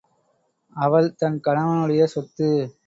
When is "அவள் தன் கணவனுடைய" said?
0.75-2.03